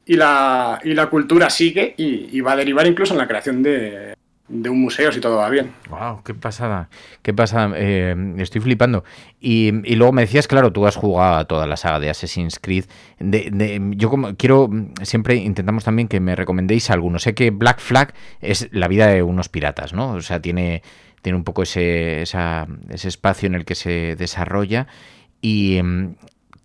y 0.06 0.16
la, 0.16 0.80
y 0.84 0.94
la 0.94 1.08
cultura 1.08 1.50
sigue 1.50 1.94
y, 1.96 2.40
va 2.40 2.52
a 2.52 2.56
derivar 2.56 2.87
incluso 2.87 3.14
en 3.14 3.18
la 3.18 3.26
creación 3.26 3.62
de, 3.62 4.14
de 4.49 4.68
un 4.68 4.80
museo 4.80 5.11
si 5.11 5.20
todo 5.20 5.37
va 5.37 5.49
bien. 5.49 5.73
Wow, 5.88 6.23
qué 6.23 6.34
pasada, 6.34 6.90
qué 7.23 7.32
pasada, 7.32 7.75
eh, 7.76 8.14
estoy 8.38 8.61
flipando. 8.61 9.04
Y, 9.40 9.68
y, 9.90 9.96
luego 9.96 10.12
me 10.12 10.23
decías, 10.23 10.46
claro, 10.46 10.73
tú 10.73 10.87
has 10.87 10.96
jugado 10.96 11.37
a 11.37 11.44
toda 11.46 11.66
la 11.66 11.76
saga 11.76 12.00
de 12.00 12.11
Assassin's 12.11 12.58
Creed. 12.58 12.84
De, 13.18 13.50
de, 13.50 13.80
yo 13.96 14.11
como 14.11 14.37
quiero, 14.37 14.68
siempre 15.02 15.37
intentamos 15.37 15.84
también 15.84 16.08
que 16.08 16.20
me 16.20 16.37
recomendéis 16.37 16.90
alguno. 16.90 17.18
Sé 17.18 17.34
que 17.34 17.50
Black 17.50 17.80
Flag 17.80 18.14
es 18.40 18.68
la 18.73 18.88
vida 18.88 19.06
de 19.06 19.23
unos 19.23 19.49
piratas, 19.49 19.94
¿no? 19.94 20.12
O 20.12 20.20
sea, 20.20 20.40
tiene, 20.40 20.82
tiene 21.23 21.37
un 21.38 21.44
poco 21.44 21.62
ese, 21.62 22.23
esa, 22.23 22.66
ese 22.90 23.08
espacio 23.08 23.46
en 23.46 23.54
el 23.54 23.64
que 23.64 23.75
se 23.75 24.16
desarrolla. 24.16 24.87
Y 25.40 25.76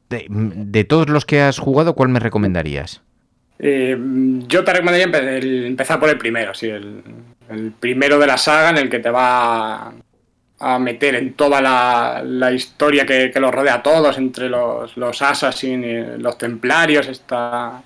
de, 0.09 0.25
de 0.29 0.83
todos 0.83 1.07
los 1.09 1.25
que 1.25 1.41
has 1.41 1.59
jugado, 1.59 1.95
¿cuál 1.95 2.09
me 2.09 2.19
recomendarías? 2.19 3.01
Eh, 3.61 3.97
yo 4.47 4.63
te 4.63 4.71
recomendaría 4.71 5.67
empezar 5.67 5.99
por 5.99 6.09
el 6.09 6.17
primero, 6.17 6.53
sí, 6.53 6.69
el, 6.69 7.03
primero 7.77 8.17
de 8.17 8.27
la 8.27 8.37
saga 8.37 8.69
en 8.69 8.77
el 8.77 8.89
que 8.89 8.99
te 8.99 9.09
va 9.09 9.93
a 10.59 10.79
meter 10.79 11.15
en 11.15 11.33
toda 11.33 11.59
la, 11.61 12.21
la 12.23 12.53
historia 12.53 13.05
que, 13.05 13.31
que, 13.31 13.39
los 13.39 13.53
rodea 13.53 13.75
a 13.75 13.83
todos, 13.83 14.17
entre 14.17 14.49
los, 14.49 14.95
los 14.95 15.21
Assassin 15.21 15.83
y 15.83 16.21
los 16.21 16.37
Templarios, 16.37 17.07
esta, 17.09 17.83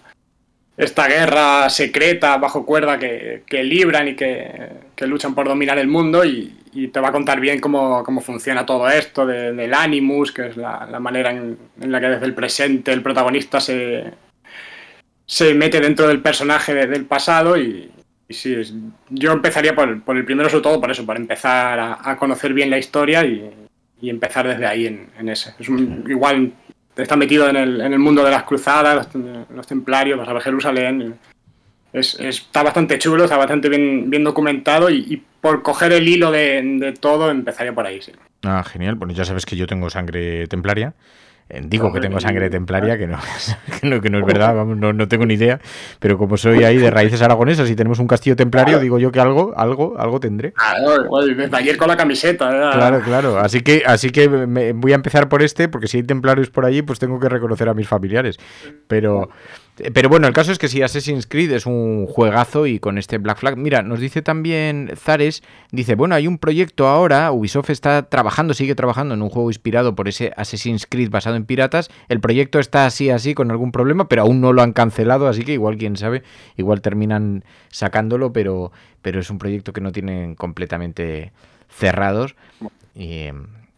esta 0.78 1.08
guerra 1.08 1.70
secreta 1.72 2.38
bajo 2.38 2.66
cuerda 2.66 3.00
que, 3.00 3.44
que 3.48 3.64
libran 3.64 4.10
y 4.10 4.16
que, 4.16 4.70
que, 4.96 5.08
luchan 5.08 5.34
por 5.34 5.48
dominar 5.48 5.80
el 5.80 5.88
mundo 5.88 6.24
y, 6.24 6.56
y, 6.74 6.90
te 6.90 7.00
va 7.00 7.10
a 7.10 7.12
contar 7.12 7.40
bien 7.40 7.60
cómo, 7.60 8.04
cómo 8.04 8.22
funciona 8.22 8.66
todo 8.66 8.90
esto 8.90 9.26
de, 9.26 9.54
del 9.54 9.74
Animus, 9.74 10.32
que 10.32 10.48
es 10.48 10.58
la, 10.58 10.88
la 10.90 11.00
manera 11.00 11.32
en 11.32 11.58
la 11.80 12.00
que 12.00 12.10
desde 12.10 12.26
el 12.26 12.36
presente 12.36 12.92
el 12.92 13.02
protagonista 13.02 13.60
se 13.60 14.14
se 15.26 15.54
mete 15.54 15.80
dentro 15.80 16.08
del 16.08 16.22
personaje 16.22 16.74
de, 16.74 16.88
del 16.88 17.06
pasado 17.06 17.58
y, 17.58 17.92
y 18.28 18.34
sí, 18.34 18.54
es, 18.54 18.74
yo 19.10 19.32
empezaría 19.32 19.76
por, 19.76 20.02
por, 20.04 20.18
el 20.18 20.26
primero 20.26 20.50
sobre 20.50 20.64
todo 20.64 20.82
por 20.82 20.92
eso, 20.92 21.06
para 21.06 21.20
empezar 21.20 21.80
a, 21.80 22.10
a 22.10 22.18
conocer 22.18 22.54
bien 22.54 22.70
la 22.70 22.78
historia 22.78 23.26
y, 23.26 23.50
y 24.02 24.10
empezar 24.10 24.48
desde 24.48 24.66
ahí 24.66 24.86
en, 24.86 25.10
en 25.18 25.30
ese. 25.30 25.54
Es 25.58 25.70
un, 25.70 26.04
igual 26.10 26.52
está 26.96 27.16
metido 27.16 27.50
en 27.50 27.56
el, 27.56 27.82
en 27.82 27.94
el, 27.94 28.00
mundo 28.00 28.24
de 28.24 28.32
las 28.32 28.44
cruzadas, 28.44 29.10
los, 29.16 29.50
los 29.50 29.66
templarios, 29.66 30.20
vas 30.20 30.28
a 30.28 30.34
ver 30.34 30.42
Jerusalén. 30.44 31.16
Es, 31.94 32.20
está 32.20 32.64
bastante 32.64 33.00
chulo, 33.00 33.24
está 33.24 33.38
bastante 33.38 33.70
bien, 33.70 34.10
bien 34.10 34.24
documentado 34.24 34.90
y, 34.90 35.06
y, 35.10 35.24
por 35.40 35.62
coger 35.62 35.94
el 35.94 36.08
hilo 36.08 36.32
de, 36.32 36.62
de, 36.80 36.94
todo 36.94 37.30
empezaría 37.30 37.74
por 37.74 37.86
ahí. 37.86 38.02
Sí. 38.02 38.12
Ah, 38.44 38.64
genial. 38.64 38.96
Bueno, 38.96 39.14
ya 39.14 39.26
sabes 39.26 39.46
que 39.46 39.56
yo 39.56 39.68
tengo 39.68 39.90
sangre 39.90 40.48
templaria. 40.48 40.94
Digo 41.50 41.94
que 41.94 42.00
tengo 42.00 42.20
sangre 42.20 42.50
templaria, 42.50 42.98
que 42.98 43.06
no, 43.06 43.20
que 43.82 43.88
no, 43.88 44.02
que 44.02 44.10
no 44.10 44.20
es 44.20 44.26
verdad, 44.26 44.56
vamos, 44.56 44.78
no, 44.78 44.92
no, 44.94 45.08
tengo 45.08 45.26
ni 45.26 45.36
idea, 45.36 45.60
pero 46.00 46.18
como 46.18 46.38
soy 46.38 46.64
ahí 46.64 46.78
de 46.78 46.90
raíces 46.90 47.22
aragonesas 47.22 47.70
y 47.70 47.76
tenemos 47.76 48.00
un 48.00 48.08
castillo 48.08 48.36
templario, 48.36 48.80
digo 48.80 48.98
yo 48.98 49.12
que 49.12 49.20
algo, 49.20 49.54
algo, 49.56 49.96
algo 50.00 50.20
tendré. 50.20 50.54
Claro, 50.54 51.10
ayer 51.52 51.78
con 51.78 51.88
la 51.88 51.98
camiseta. 51.98 52.50
¿verdad? 52.50 52.74
Claro, 52.74 53.02
claro. 53.02 53.38
Así 53.38 53.62
que, 53.62 53.84
así 53.86 54.10
que 54.10 54.30
me, 54.30 54.74
voy 54.74 54.94
a 54.94 54.96
empezar 54.96 55.30
por 55.30 55.44
este, 55.44 55.68
porque 55.68 55.88
si 55.88 55.98
hay 55.98 56.04
templarios 56.04 56.50
por 56.50 56.66
allí, 56.66 56.82
pues 56.82 56.98
tengo 56.98 57.20
que 57.20 57.30
reconocer 57.30 57.70
a 57.70 57.74
mis 57.74 57.88
familiares. 57.88 58.38
Pero, 58.88 59.30
pero 59.94 60.08
bueno, 60.08 60.28
el 60.28 60.34
caso 60.34 60.52
es 60.52 60.60
que 60.60 60.68
si 60.68 60.84
Assassin's 60.84 61.26
Creed 61.26 61.52
es 61.52 61.66
un 61.66 62.06
juegazo 62.06 62.68
y 62.68 62.80
con 62.80 63.00
este 63.00 63.18
Black 63.18 63.40
Flag, 63.40 63.58
mira, 63.58 63.82
nos 63.82 64.00
dice 64.00 64.22
también 64.22 64.92
Zares, 64.96 65.42
dice, 65.72 65.96
bueno, 65.96 66.14
hay 66.14 66.28
un 66.28 66.38
proyecto 66.38 66.88
ahora, 66.88 67.32
Ubisoft 67.32 67.72
está 67.72 68.08
trabajando, 68.08 68.54
sigue 68.54 68.76
trabajando 68.76 69.16
en 69.16 69.24
un 69.24 69.30
juego 69.30 69.50
inspirado 69.50 69.96
por 69.96 70.08
ese 70.08 70.32
Assassin's 70.38 70.86
Creed 70.88 71.10
basado 71.10 71.38
en 71.38 71.46
piratas, 71.46 71.90
el 72.08 72.20
proyecto 72.20 72.60
está 72.60 72.86
así, 72.86 73.10
así, 73.10 73.34
con 73.34 73.50
algún 73.50 73.72
problema, 73.72 74.08
pero 74.08 74.22
aún 74.22 74.42
no 74.42 74.54
lo 74.54 74.62
han 74.62 74.74
cancelado, 74.74 75.28
así 75.28 75.44
que 75.44 75.54
igual, 75.54 75.78
quién 75.78 75.98
sabe, 75.98 76.22
igual 76.56 76.82
terminan 76.82 77.44
sacándolo, 77.70 78.32
pero, 78.32 78.72
pero 79.02 79.20
es 79.20 79.30
un 79.32 79.40
proyecto 79.40 79.74
que 79.74 79.82
no 79.82 79.92
tienen 79.92 80.36
completamente 80.36 81.32
cerrados. 81.70 82.36
Y, 82.94 83.30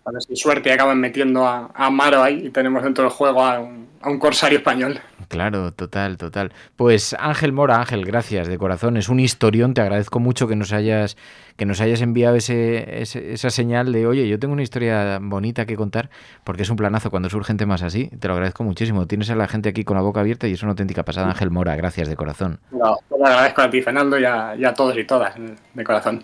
a 0.05 0.11
ver 0.11 0.21
si 0.21 0.35
suerte 0.35 0.71
acaban 0.71 0.99
metiendo 0.99 1.47
a, 1.47 1.71
a 1.73 1.87
Amaro 1.87 2.21
ahí 2.21 2.45
y 2.45 2.49
tenemos 2.51 2.83
dentro 2.83 3.03
del 3.03 3.11
juego 3.11 3.43
a 3.43 3.59
un, 3.59 3.87
a 4.01 4.09
un, 4.09 4.19
corsario 4.19 4.59
español. 4.59 4.99
Claro, 5.29 5.71
total, 5.73 6.17
total. 6.17 6.53
Pues 6.75 7.15
Ángel 7.19 7.51
Mora, 7.51 7.79
Ángel, 7.79 8.05
gracias 8.05 8.47
de 8.47 8.59
corazón. 8.59 8.97
Es 8.97 9.09
un 9.09 9.19
historión, 9.19 9.73
te 9.73 9.81
agradezco 9.81 10.19
mucho 10.19 10.47
que 10.47 10.55
nos 10.55 10.73
hayas, 10.73 11.17
que 11.57 11.65
nos 11.65 11.81
hayas 11.81 12.01
enviado 12.01 12.35
ese, 12.35 13.01
ese, 13.01 13.33
esa 13.33 13.49
señal 13.49 13.91
de, 13.91 14.05
oye, 14.05 14.27
yo 14.27 14.37
tengo 14.37 14.53
una 14.53 14.61
historia 14.61 15.17
bonita 15.19 15.65
que 15.65 15.75
contar, 15.75 16.11
porque 16.43 16.61
es 16.61 16.69
un 16.69 16.75
planazo 16.75 17.09
cuando 17.09 17.27
surgen 17.31 17.57
temas 17.57 17.81
así. 17.81 18.11
Te 18.19 18.27
lo 18.27 18.35
agradezco 18.35 18.63
muchísimo. 18.63 19.07
Tienes 19.07 19.31
a 19.31 19.35
la 19.35 19.47
gente 19.47 19.69
aquí 19.69 19.83
con 19.83 19.97
la 19.97 20.03
boca 20.03 20.19
abierta 20.19 20.47
y 20.47 20.53
es 20.53 20.61
una 20.61 20.73
auténtica 20.73 21.03
pasada. 21.03 21.29
Ángel 21.29 21.49
Mora, 21.49 21.75
gracias 21.75 22.07
de 22.07 22.15
corazón. 22.15 22.59
No, 22.69 22.99
te 23.09 23.17
lo 23.17 23.25
agradezco 23.25 23.61
a 23.63 23.69
ti, 23.71 23.81
Fernando, 23.81 24.19
y 24.19 24.25
a, 24.25 24.55
y 24.55 24.65
a 24.65 24.73
todos 24.75 24.95
y 24.95 25.03
todas, 25.03 25.33
de 25.73 25.83
corazón. 25.83 26.23